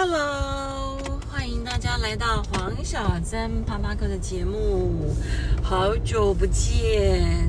[0.00, 0.96] Hello，
[1.28, 5.12] 欢迎大家来到黄小珍啪啪课的节目，
[5.60, 7.48] 好久不见。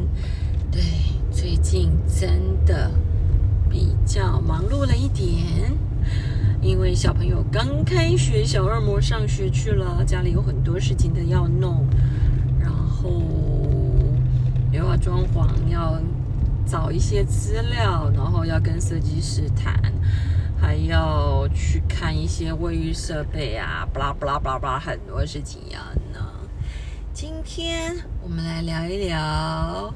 [0.71, 0.81] 对，
[1.31, 2.89] 最近真的
[3.69, 5.77] 比较忙碌了一点，
[6.59, 11.85] 因为小朋友刚开学，小二模上学去了，家里有很多事情的要弄，
[12.59, 13.21] 然后
[14.71, 16.01] 又要装潢，要
[16.65, 19.93] 找一些资料，然后要跟设计师谈。
[20.59, 25.79] 还要去看一些卫浴设备啊，巴拉巴拉巴拉巴拉，很多事情要
[26.13, 26.25] 呢。
[27.13, 29.93] 今天我们来聊一聊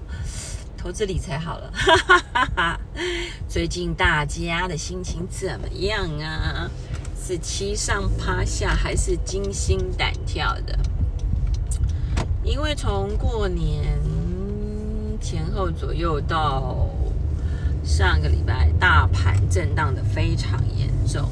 [0.77, 2.79] 投资理财好了，哈哈哈哈
[3.47, 6.69] 最近大家的心情怎么样啊？
[7.21, 10.77] 是七上八下还是惊心胆跳的？
[12.43, 13.83] 因为从过年
[15.21, 16.89] 前后左右到。
[17.83, 21.29] 上个礼拜大盘震荡的非常严重，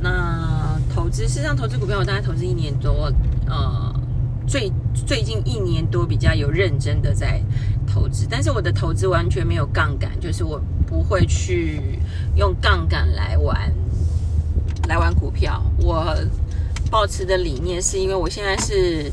[0.00, 3.12] 那投资事实上投资股票我大概投资一年多，
[3.46, 3.94] 呃，
[4.46, 4.70] 最
[5.06, 7.40] 最近一年多比较有认真的在
[7.86, 11.98] 投资，但是我的投资完全没有杠杆，就是我不会去
[12.34, 13.72] 用杠杆来玩
[14.88, 15.62] 来玩股票。
[15.78, 16.14] 我
[16.90, 19.10] 保持的理念是因为我现在是。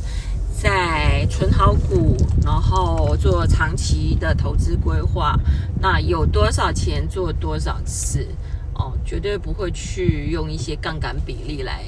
[0.62, 5.40] 在存好股，然后做长期的投资规划。
[5.80, 8.28] 那有多少钱做多少次
[8.74, 11.86] 哦，绝对不会去用一些杠杆比例来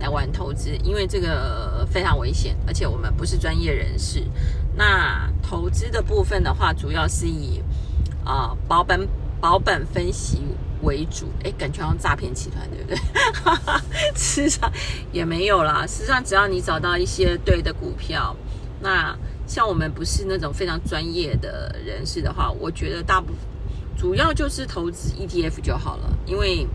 [0.00, 4.26] 来玩投资，因为这个非常危险，而且我们不是专业人士。
[4.74, 7.62] 那投资的部分的话，主要是以
[8.24, 9.06] 啊保本
[9.42, 10.40] 保本分析。
[10.82, 12.96] 为主，哎，感觉好像诈骗集团，对不对？
[14.14, 14.70] 事 实上
[15.12, 15.86] 也没有啦。
[15.86, 18.34] 事实上，只要你找到一些对的股票，
[18.80, 23.36] 那像我们不是那种非常专业的人士的话，我觉得大部分
[23.96, 26.08] 主要就是投资 ETF 就好了。
[26.26, 26.66] 因为，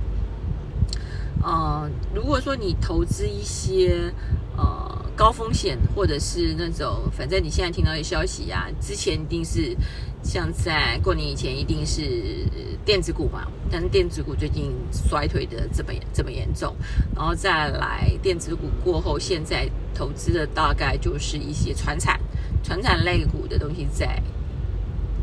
[1.43, 4.13] 呃，如果说你投资一些
[4.57, 4.89] 呃。
[5.13, 9.75] 高风险，或者是那种，反正你现在听到的消息呀，之前一定是
[10.23, 12.45] 像在过年以前一定是
[12.85, 16.75] 电子股嘛，但是电子股最近衰退的这么这么严重，
[17.15, 22.19] 然后再来电子股过后，现在投资的大概就是一些传产、
[22.63, 24.21] 传产类股的东西在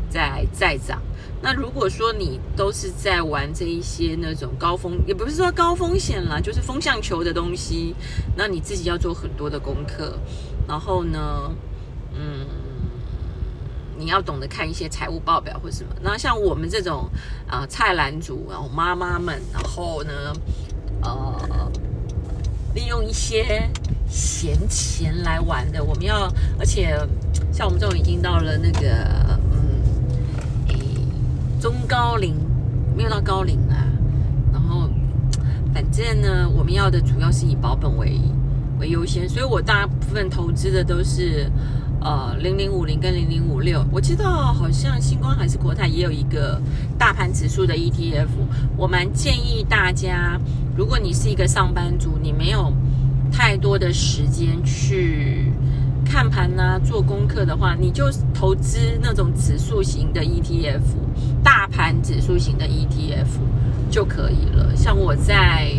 [0.09, 1.01] 在在涨。
[1.41, 7.95] 那如果说你都是在玩这一些那种高风，也不是说高风险啦，就是风向球的东西，
[8.35, 10.19] 那你自己要做很多的功课，
[10.67, 11.49] 然后呢，
[12.13, 12.45] 嗯，
[13.99, 15.89] 你要懂得看一些财务报表或什么。
[16.01, 17.09] 那像我们这种
[17.47, 20.11] 啊菜篮族，然后妈妈们，然后呢，
[21.01, 21.71] 呃，
[22.73, 23.69] 利用一些
[24.07, 26.97] 闲钱来玩的，我们要，而且
[27.51, 29.81] 像我们这种已经到了那个嗯，
[30.69, 30.75] 诶。
[31.59, 32.33] 中高龄
[32.95, 33.83] 没有到高龄啊，
[34.53, 34.89] 然后
[35.73, 38.17] 反正呢，我们要的主要是以保本为
[38.79, 41.51] 为优先，所以我大部分投资的都是
[42.01, 43.85] 呃零零五零跟零零五六。
[43.91, 46.61] 我知道好像星光还是国泰也有一个
[46.97, 48.27] 大盘指数的 ETF，
[48.77, 50.39] 我蛮建议大家，
[50.75, 52.73] 如果你是一个上班族，你没有
[53.31, 55.51] 太多的时间去。
[56.11, 60.81] 看盘呢，做功课的话，你就投资那种指数型的 ETF，
[61.43, 63.27] 大盘指数型的 ETF
[63.91, 64.75] 就可以了。
[64.75, 65.71] 像我在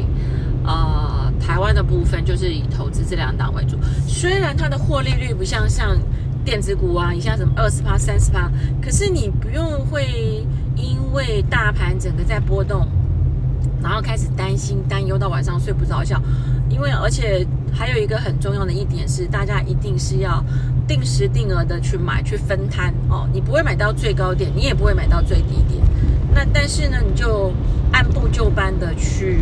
[0.65, 1.20] 呃
[1.51, 3.77] 台湾的部分，就是以投资这两档为主。
[4.07, 5.99] 虽然它的获利率不像像
[6.45, 8.49] 电子股啊，你像什么二十趴、三十趴，
[8.81, 10.47] 可是你不用会
[10.77, 12.87] 因为大盘整个在波动。
[13.83, 16.23] 然后开始担心、担忧到晚上睡不着觉，
[16.69, 20.45] 因为而且还有一个很重要的一点是，大家一定是要
[20.87, 23.27] 定时定额的去买、去分摊哦。
[23.33, 25.83] 你不会买到最高点，你也不会买到最低点。
[26.33, 27.53] 那但是呢，你就
[27.91, 29.39] 按部就班的去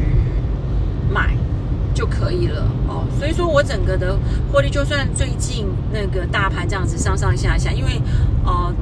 [2.09, 3.07] 可以了哦。
[3.19, 4.19] 所以说我整个的
[4.53, 8.01] 获利，就算最近那个大盘这样子上上下下，因为
[8.45, 8.75] 呃，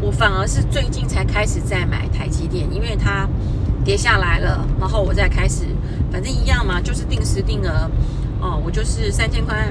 [0.00, 3.28] 我反而是最近才开始在买台积电，因为它。
[3.84, 5.66] 跌下来了，然后我再开始，
[6.10, 7.90] 反正一样嘛，就是定时定额，
[8.40, 9.68] 哦，我就是三千块，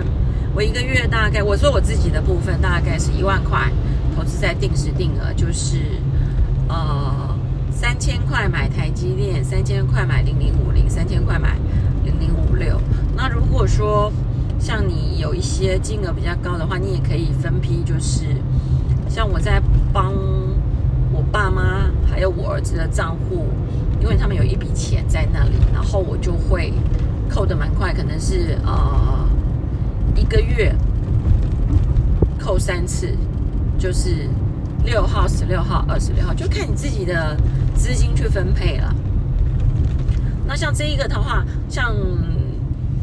[0.54, 3.72] 我一个月大概，我说我自己的部分大概是一万块，
[4.16, 5.80] 投资在定时定额，就是
[6.70, 7.36] 呃
[7.72, 11.58] 三千块买台积电，三千块买零零五零，三千块买
[12.04, 12.80] 零零五六。
[13.16, 14.12] 那如果说
[14.60, 18.26] 像你有一些金额比较高的话，你也可以分批，就是
[19.10, 19.62] 像我在
[19.92, 20.14] 帮
[21.12, 23.48] 我爸妈还有我儿子的账户。
[24.02, 26.74] 因为他们有一笔钱在那里，然后我就会
[27.30, 29.26] 扣的蛮快，可能是呃
[30.14, 30.76] 一个月
[32.38, 33.08] 扣三次，
[33.80, 34.28] 就是
[34.84, 37.38] 六号、十六号、二十六号，就看你自己的
[37.76, 38.94] 资金去分配了。
[40.48, 40.74] 那像。
[40.74, 41.96] 这一个的话，像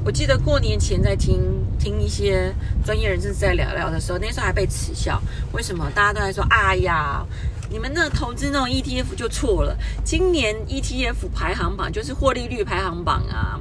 [0.05, 1.41] 我记得过年前在听
[1.79, 2.53] 听一些
[2.85, 5.23] 专业人士在聊聊的时候，那时候还被耻笑，
[5.53, 5.91] 为什么？
[5.95, 7.25] 大家都在说，哎呀。
[7.73, 9.79] 你们那投资那种 ETF 就错了。
[10.03, 13.61] 今年 ETF 排行榜就是获利率排行榜啊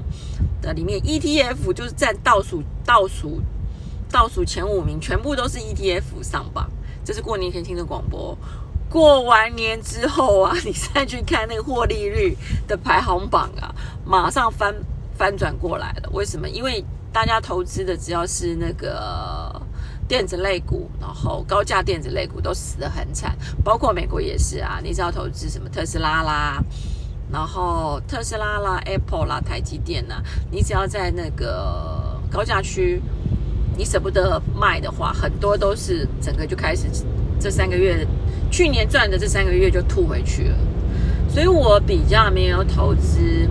[0.63, 3.39] 的里面，ETF 就是占倒数倒数
[4.11, 6.67] 倒数前五名，全部都是 ETF 上榜。
[7.05, 8.35] 这是过年前听的广播。
[8.89, 12.36] 过完年之后啊，你再去看那个获利率
[12.68, 13.74] 的排行榜啊，
[14.06, 14.74] 马上翻
[15.18, 16.09] 翻转过来了。
[16.12, 16.50] 为什么？
[16.50, 16.83] 因为
[17.13, 19.62] 大家投资的只要是那个。
[20.09, 24.80] 电子类股，然后高价电子类股都死得很惨，包括美国也是啊。
[24.83, 26.59] 你只要投资什么特斯拉啦，
[27.31, 30.15] 然后特斯拉啦、Apple 啦、台积电呐，
[30.50, 33.00] 你只要在那个高价区，
[33.77, 36.88] 你舍不得卖的话，很多都是整个就开始
[37.39, 38.06] 这三个月，
[38.51, 40.57] 去年赚的这三个月就吐回去了。
[41.30, 43.47] 所以我比较没有投资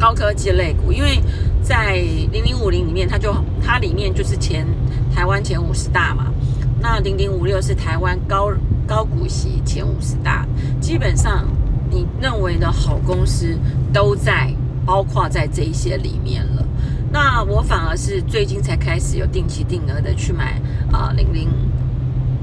[0.00, 1.20] 高科技类股，因为。
[1.66, 1.96] 在
[2.30, 4.64] 零零五零里面，它就它里面就是前
[5.12, 6.32] 台湾前五十大嘛。
[6.80, 8.52] 那零零五六是台湾高
[8.86, 10.46] 高股息前五十大，
[10.80, 11.44] 基本上
[11.90, 13.58] 你认为的好公司
[13.92, 14.54] 都在
[14.84, 16.64] 包括在这一些里面了。
[17.12, 21.48] 那我反而是最近才开始有定期定额的去买啊零零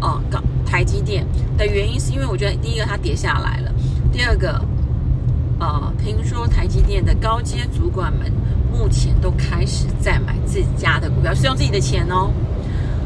[0.04, 1.26] 哦高台积电
[1.58, 3.74] 的原因，是因为我觉得第一个它跌下来了，
[4.12, 4.62] 第二个
[5.60, 8.32] 呃听说台积电的高阶主管们。
[8.76, 12.32] 目前都开始在买自家的股票，是用自己的钱哦。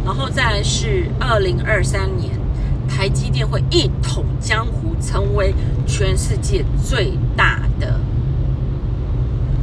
[0.06, 2.32] 然后再是二零二三年，
[2.88, 5.54] 台积电会一统江湖，成为
[5.86, 8.00] 全世界最大的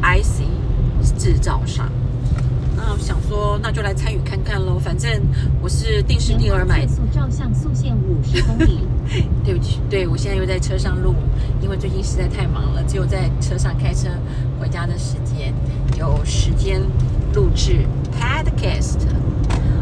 [0.02, 0.42] IC
[1.18, 1.90] 制造商。
[2.96, 4.78] 那想说，那就来参与看看喽。
[4.78, 5.10] 反正
[5.60, 6.86] 我是定时定额买。
[6.86, 8.86] 速照相速限五十公里。
[9.44, 11.14] 对不起，对我现在又在车上录，
[11.60, 14.08] 因为最近实在太忙了，只有在车上开车
[14.60, 15.52] 回家的时间
[15.98, 16.80] 有时间
[17.34, 18.98] 录制 Podcast。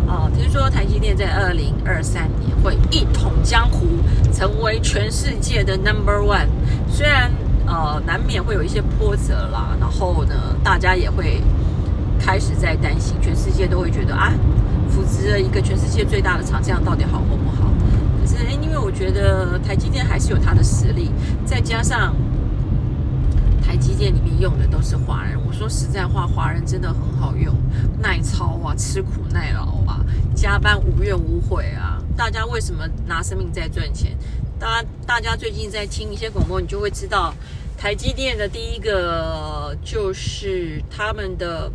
[0.07, 3.87] 哦，听说台积电在二零二三年会一统江湖，
[4.33, 6.49] 成为全世界的 Number One。
[6.89, 7.31] 虽然
[7.67, 11.43] 呃难免会有一些波折啦，然后呢，大家也会。
[12.25, 14.33] 开始在担心，全世界都会觉得啊，
[14.89, 17.69] 扶持了一个全世界最大的厂，这样到底好或不好？
[18.21, 21.11] 可是，因为我觉得台积电还是有它的实力，
[21.45, 22.15] 再加上
[23.61, 25.37] 台积电里面用的都是华人。
[25.45, 27.53] 我说实在话，华人真的很好用，
[28.01, 30.01] 耐操啊，吃苦耐劳啊，
[30.33, 32.01] 加班无怨无悔啊。
[32.17, 34.17] 大家为什么拿生命在赚钱？
[34.61, 37.35] 大家大家最近在听一些广播，你就会知道，
[37.77, 41.69] 台积电的第一个就是他们的。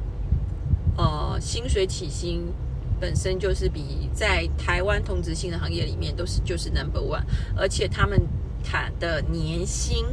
[0.98, 2.52] 呃，薪水起薪
[3.00, 7.22] 本身就是比在台湾同质性的行业里面都是就是 number one，
[7.56, 8.20] 而且他们
[8.64, 10.04] 谈的年薪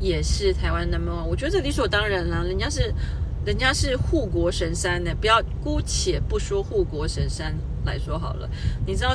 [0.00, 1.24] 也是台湾 number one。
[1.24, 2.94] 我觉得这理所当然了，人家是
[3.44, 7.54] 人家是护国神山呢，不要姑且不说护国神山
[7.84, 8.48] 来说好了。
[8.86, 9.14] 你知道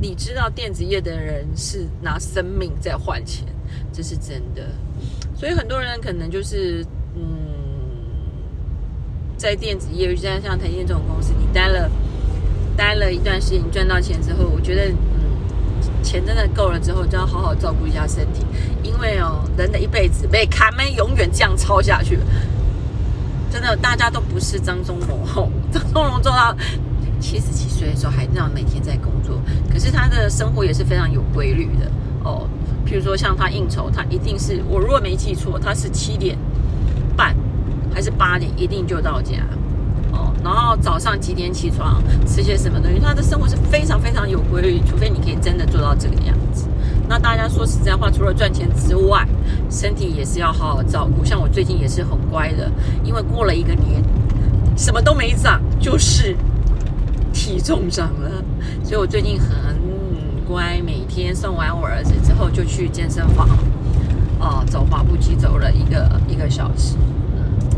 [0.00, 3.44] 你知道电子业的人是拿生命在换钱，
[3.92, 4.66] 这是真的。
[5.36, 6.82] 所以很多人可能就是
[7.14, 7.47] 嗯。
[9.38, 11.88] 在电子业，就像像台积电这种公司，你待了
[12.76, 18.44] 待了一段时间，你赚到钱之后，我觉得，嗯，钱真的够了之后，就要好好照顾一下身体，
[18.82, 22.18] 因为哦，人的一辈子被卡门永远这样抄下去，
[23.48, 26.52] 真的，大家都不是张忠谋，张忠谋做到
[27.20, 29.40] 七十几岁的时候还这样每天在工作，
[29.72, 31.88] 可是他的生活也是非常有规律的
[32.24, 32.48] 哦。
[32.84, 36.36] 譬如说像他应酬，他一定是我如果没记错，他是七点。
[37.98, 39.38] 还是八点一定就到家
[40.12, 43.00] 哦，然后早上几点起床，吃些什么东西？
[43.00, 46.68] 他的生活是非常非常有规律，除非你可以真的做到这个样子。
[47.08, 49.26] 那大家说实在话，除了赚钱之外，
[49.68, 51.24] 身体也是要好好照顾。
[51.24, 52.70] 像我最近也是很乖的，
[53.02, 54.00] 因为过了一个年，
[54.76, 56.36] 什么都没长，就是
[57.32, 58.30] 体重长了，
[58.84, 59.74] 所以我最近很
[60.46, 63.48] 乖，每天送完我儿子之后就去健身房，
[64.38, 66.94] 哦，走滑步机走了一个一个小时。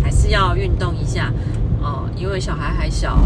[0.02, 1.33] 还是要运动一下
[1.80, 3.19] 哦，因为小孩还小，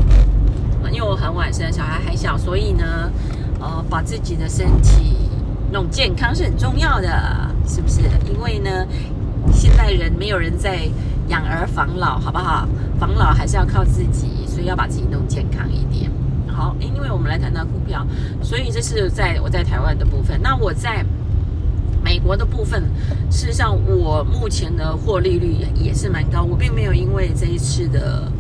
[0.90, 3.10] 因为我很晚生，小孩还小，所以呢，
[3.60, 5.16] 呃，把自己的身体
[5.72, 8.02] 弄健康是很重要的，是不是？
[8.32, 8.86] 因为呢，
[9.52, 10.88] 现代人没有人在
[11.28, 12.68] 养儿防老，好不好？
[12.98, 16.10] 防老还是要靠自己，所以要把自己弄健康一点。
[16.46, 18.06] 好，因为我们来谈谈股票，
[18.42, 21.04] 所以这是在我在台湾的部分，那我在。
[22.04, 22.82] 美国的部分，
[23.30, 26.42] 事实上，我目前的获利率也是蛮高。
[26.42, 28.30] 我并没有因为这一次的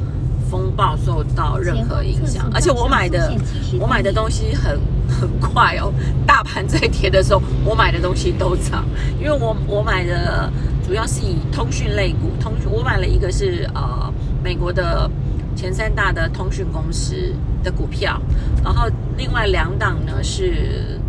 [0.50, 3.34] 风暴受到任何影响，而且我买的
[3.80, 4.78] 我买的东西很
[5.08, 5.90] 很快哦。
[6.26, 8.84] 大盘在跌的时候，我买的东西都涨，
[9.18, 10.52] 因为我我买的
[10.86, 15.10] 主要是以通讯类股，通我买了一个是呃美国的
[15.56, 18.20] 前三大的通讯公司的股票，
[18.62, 21.00] 然后另外两档呢是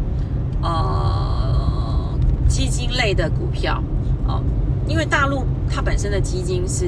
[0.62, 1.35] 呃
[2.56, 3.84] 基金类的股票
[4.26, 4.42] 哦，
[4.88, 6.86] 因为大陆它本身的基金是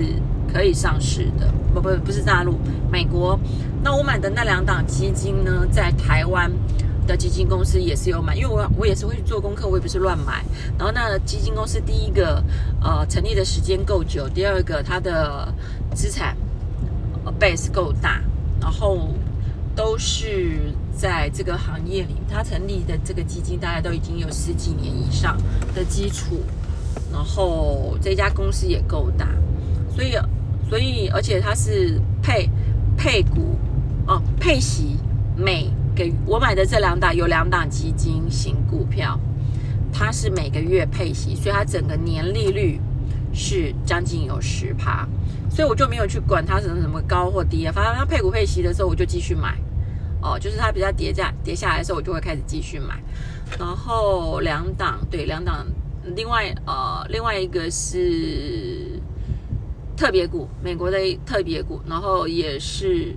[0.50, 2.58] 可以上市的，不不不是大陆，
[2.90, 3.38] 美国。
[3.84, 6.50] 那我买的那两档基金呢，在台湾
[7.06, 10.42] 的基金公司也是有买，因为我我也是会去做功课，我也不是乱买。
[10.78, 12.42] 然后那基金公司第一个
[12.82, 15.54] 呃成立的时间够久，第二个它的
[15.94, 16.38] 资产
[17.38, 18.22] base 够大，
[18.62, 19.10] 然后
[19.76, 25.38] 都是在这个行业里，他成立的这个基金大概都已经有十几年以上
[25.76, 26.42] 的基础，
[27.14, 29.28] 然后这家公司也够大，
[29.96, 30.18] 所以
[30.68, 32.50] 所以而且它是配
[32.98, 33.56] 配股。
[34.10, 34.96] 哦，配息
[35.36, 39.20] 每给我买的这两档有两档基金型股票，
[39.92, 42.80] 它是每个月配息，所以它整个年利率
[43.34, 45.06] 是将近有十趴，
[45.50, 49.58] 所以我就没有去管它什么什么高或低啊，反正它配股配息的时候我就继续买，
[50.22, 52.96] 哦，就是它比较跌价跌下来的时候我就会开始继续买，
[53.60, 55.66] 然后两档对两档，
[56.16, 59.00] 另外呃另外一个是
[59.96, 63.16] 特别股，美国的特别股，然后也是。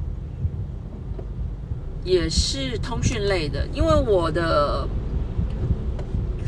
[2.03, 4.89] 也是通讯类的，因为我的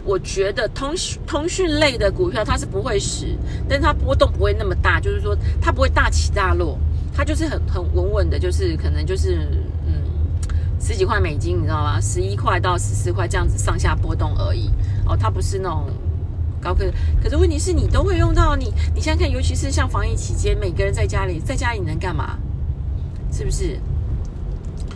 [0.02, 3.26] 我觉得通讯通讯类的股票它是不会死，
[3.68, 6.78] 但它波动不会那么大，就是说它不会大起大落，
[7.14, 9.46] 它就是很很稳稳的，就是可能就是
[10.82, 12.00] 十几块美金，你知道吗？
[12.00, 14.68] 十一块到十四块这样子上下波动而已
[15.06, 15.86] 哦，它不是那种
[16.60, 16.84] 高科。
[17.22, 22.36] 可是问题是你都会用到，你你想想看，尤其是像防疫期间，每个人在家里在家里能干嘛？
[23.30, 23.78] 是不是？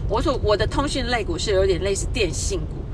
[0.09, 2.85] 我所我的通讯类股是有点类似电信股，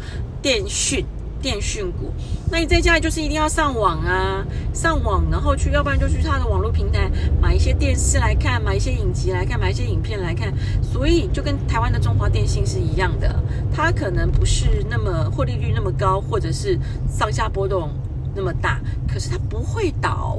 [0.43, 1.05] 电讯
[1.43, 2.13] 电讯股。
[2.51, 10.55] 那你在家里就是一定要上网啊，上网，然后去，要不然就去他的网络平台买一些电视来看，买一些影集来看，买一些影片来看。
[10.81, 13.43] 所以就跟台湾的中华电信是一样的，
[13.75, 16.79] 它可能不是那么获利率那么高，或者是
[17.11, 17.91] 上下波动
[18.35, 18.81] 那么大，
[19.13, 20.39] 可是它不会倒，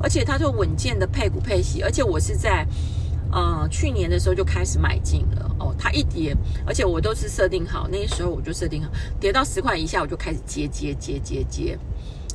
[0.00, 2.64] 而且它就稳健的配股配息，而且我是在。
[3.30, 6.34] 呃，去年的时候就开始买进了哦，它一跌，
[6.66, 11.78] 而且我都是设定好，那时候我就设定好，跌到十块以下我就开始接接接接接，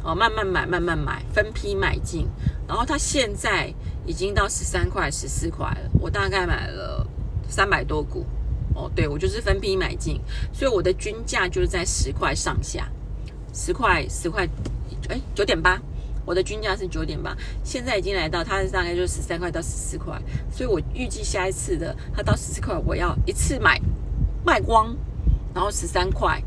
[0.03, 2.27] 哦，慢慢买慢慢买，分批买进，
[2.67, 3.73] 然后它现在
[4.05, 7.05] 已经到十三块十四块了，我大概买了
[7.47, 8.25] 三百多股，
[8.75, 10.21] 哦，对我就是分批买进，
[10.53, 12.87] 所以我的均价就是在十块上下，
[13.51, 14.47] 十块十块，
[15.09, 15.81] 哎，九点八。
[16.25, 23.79] 我的均价是九点八，现在已经来到，它是大概就是十三块到十四块，所以我预计下一次的它到十四块，我要一次买
[24.45, 24.95] 卖光，
[25.53, 26.41] 然后十三块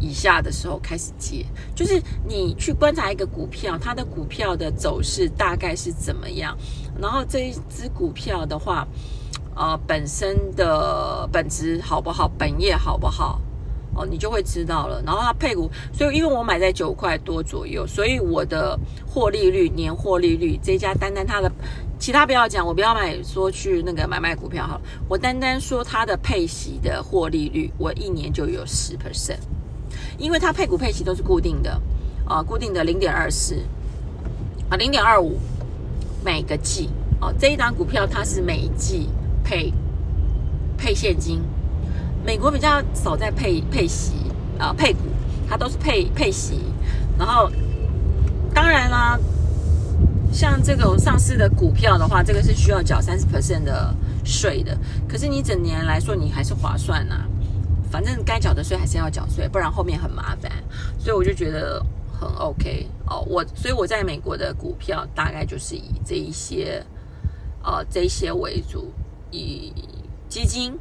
[0.00, 1.46] 以下的时候开始接。
[1.74, 6.56] 就是你去观察一个股票，它的股票的走势大概是怎么样，
[7.00, 8.86] 然后这一只股票的话，
[9.54, 13.40] 呃，本身的本质好不好，本业好不好？
[13.94, 15.02] 哦，你就会知道了。
[15.04, 21.52] 然后它配股，所以因为我买在九块多左右，所以我的获利率年获利率，这家单单它的，
[21.98, 29.40] 其他不要讲，我不要买说去那个买卖股票好了，我单单说它的配息的获利率，我一年就有十 percent，
[30.16, 31.80] 因为它配股配息都是固定的，
[32.26, 33.56] 啊，固定的零点二四，
[34.70, 35.38] 啊，零点二五
[36.24, 36.88] 每个季，
[37.20, 39.10] 哦，这一档股票它是每季
[39.44, 39.70] 配
[40.78, 41.42] 配现金。
[42.24, 44.12] 美国比较少在配配息
[44.58, 45.00] 啊配股，
[45.48, 46.60] 它都是配配息。
[47.18, 47.50] 然后
[48.54, 49.18] 当然啦，
[50.32, 54.78] 像这种上市的股票的话，这个是需要缴三十 percent 的税的。
[55.08, 57.26] 可是你整年来说，你还是划算呐。
[57.90, 60.50] 反正该缴的税还是要缴税，不然后面很麻烦。
[60.98, 61.84] 所以我就觉得
[62.18, 63.22] 很 OK 哦。
[63.28, 66.82] 我所以我在美国的股票大概就是以这一些
[67.62, 68.92] 呃这一些为主，
[69.30, 69.72] 以
[70.28, 70.78] 基金。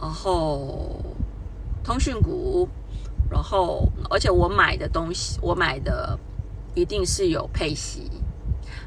[0.00, 1.00] 然后
[1.82, 2.68] 通讯股，
[3.30, 6.18] 然后而且我买的东西，我买的
[6.74, 8.10] 一定是有配息。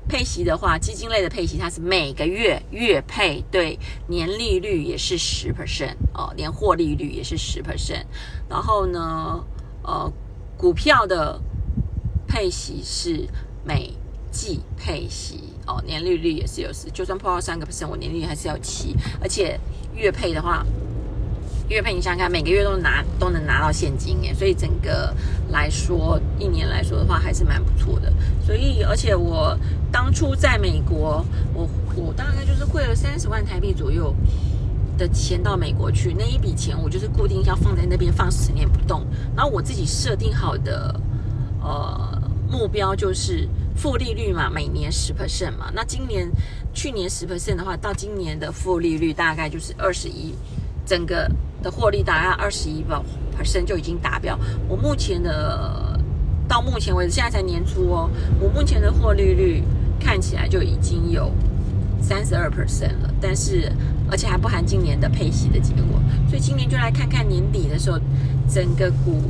[0.08, 3.78] 配息的话，基金类的配息它是每个月月配，对，
[4.08, 8.06] 年利率也是十 percent 哦，年获利率也是十 percent。
[8.50, 9.44] 然后呢，
[9.84, 10.12] 呃，
[10.58, 11.40] 股票的
[12.28, 13.28] 配息是
[13.64, 13.94] 每
[14.32, 19.60] 季配息哦，年利率也是有十，就算破到三个 percent，我年利率还是要七，而且
[19.94, 20.66] 月配的话。
[21.72, 25.14] 月配，你想想看，每个月都拿都能拿到现金耶，所以整个
[25.50, 28.12] 来说，一年来说的话，还是蛮不错的。
[28.46, 29.58] 所以，而且我
[29.92, 34.14] 当初在美国，我我大概就是汇了三十万台币左右
[34.98, 39.06] 的钱到美国去，那一笔钱我就是固定要放在那边放十年不动。
[39.36, 41.00] 然后我自己设定好的
[41.62, 45.72] 呃目标就是负利率嘛，每年十 percent 嘛。
[45.74, 46.30] 那今年
[46.74, 50.34] 去年十 percent 的话，到今年的负利率大概就是二十一，
[50.86, 51.30] 整个
[51.62, 53.02] 的获利大概二十一吧
[53.38, 54.38] percent 就已经达标。
[54.68, 56.00] 我目前的
[56.48, 59.64] 到目前为止，现在才年初哦，我目前的获利率
[60.00, 61.32] 看起来就已经有
[62.02, 63.72] 三十二 percent 了，但是
[64.10, 68.00] 而且还不含今年的配息的结果，所以今年就来看看年底的时候，
[68.50, 69.22] 整个股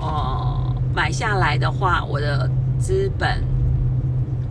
[0.00, 3.44] 哦、买下来的话，我的资本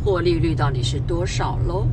[0.06, 1.88] 获利率到底是多少喽？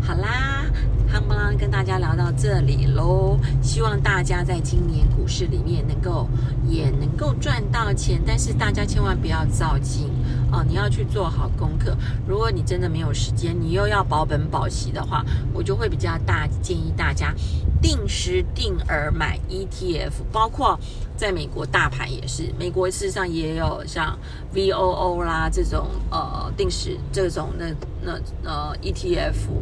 [0.00, 0.64] 好啦，
[1.12, 3.38] 夯不啷跟大家聊到这里喽。
[3.62, 6.26] 希望大家在今年股市里面能够
[6.66, 10.08] 也能够赚到钱，但是大家千万不要造进
[10.50, 11.94] 哦，你要去做好功课。
[12.26, 17.34] 如果你真的没有时间，你又要保本保息的话，我就会比较大建议大家
[17.82, 20.80] 定时定额买 ETF，包括
[21.14, 24.18] 在美国大盘也是，美国事实上也有像
[24.54, 27.66] VOO 啦这种呃定时这种那
[28.00, 28.18] 那
[28.50, 29.60] 呃 ETF。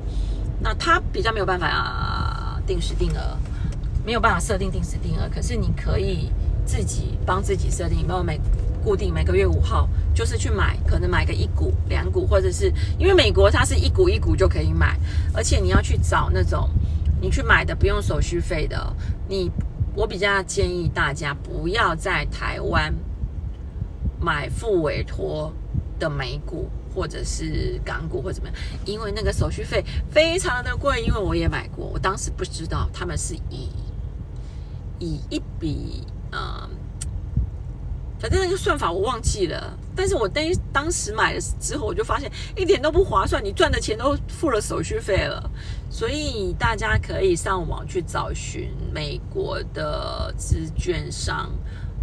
[0.70, 3.36] 那它比较没有办法、啊、定时定额，
[4.06, 6.30] 没有办法设定定时定额，可是你可以
[6.64, 8.40] 自己帮自己设定，没有每
[8.80, 14.96] 固定每个月五号就是去买，可能买个一股、两股，或者是因为美国它是一股一股就可以买，
[15.34, 16.70] 而且你要去找那种
[17.20, 18.94] 你去买的不用手续费的，
[19.28, 19.50] 你
[19.96, 22.94] 我比较建议大家不要在台湾
[24.20, 25.52] 买副委托
[25.98, 26.70] 的美股。
[26.94, 33.68] 或者是港股或怎么样，因为那个手续费非常的贵，因为我也买过，我当时不知道他们是以
[34.98, 36.68] 以一笔呃，
[38.18, 45.50] 反正那个算法我忘记了，但是我当当时买了之后，我就发现一点都不划算，你赚的钱都付了手续费了，
[45.90, 51.50] 所以大家可以上网去找寻美国的资券商，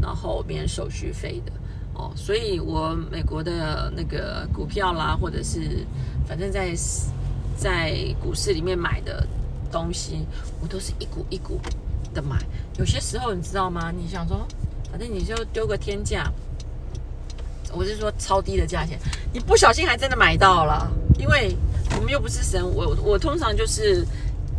[0.02, 1.52] 然后免手续费的。
[1.98, 5.84] 哦，所以我美国的那个股票啦，或者是
[6.28, 6.72] 反正在
[7.58, 9.26] 在股市里面买的
[9.72, 10.24] 东西，
[10.62, 11.60] 我都是一股一股
[12.14, 12.38] 的买。
[12.78, 13.92] 有些时候你知道吗？
[13.92, 14.48] 你想说，
[14.92, 16.32] 反正你就丢个天价，
[17.74, 19.00] 我是说超低的价钱，
[19.34, 20.88] 你不小心还真的买到了。
[21.18, 21.58] 因为
[21.96, 24.06] 我们又不是神，我我通常就是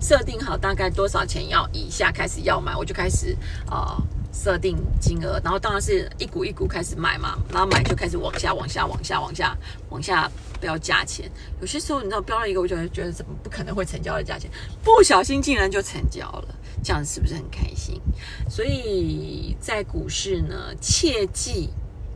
[0.01, 3.37] 设定好大概多少钱要以下开始要买，我就开始
[3.71, 4.03] 啊。
[4.41, 9.59] 设定金额，然后当然是一股一股开始买嘛，然后买就开始往下、往下、往下、往下、
[9.91, 11.29] 往下标价钱。
[11.61, 14.49] 有些时候你知道标了一个，我就觉得怎么不可能会成交的价钱，
[14.85, 18.01] 不小心竟然就成交了，这样是不是很开心？
[18.49, 21.71] 所以在股市呢，切忌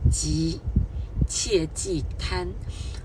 [0.09, 0.61] 急，
[1.27, 2.47] 切忌贪。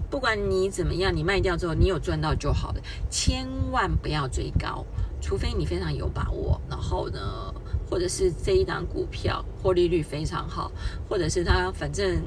[0.09, 4.87] 不管你怎么样，你卖掉之后你有赚到就好了，千万不要追高，
[5.21, 6.59] 除非你非常有把握。
[6.71, 7.53] 然后呢？
[7.91, 10.71] 或者是这一档股票获利率非常好，
[11.09, 12.23] 或者是它反正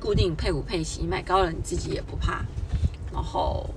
[0.00, 2.44] 固定配股配息，买高了你自己也不怕。
[3.12, 3.70] 然后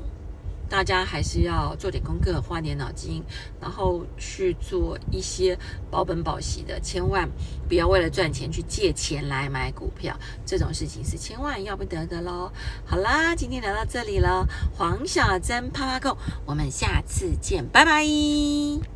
[0.67, 3.24] 大家还是要做点功课，花点脑筋，
[3.62, 5.58] 然后去做一些
[5.89, 7.30] 保本保息的，千万
[7.70, 12.52] 不要为了赚钱去借钱来买股票，这种事情是千万要不得的喽。
[12.86, 18.04] 好啦，今天聊到这里了，黄小珍啪啪购，我们下次见，拜拜。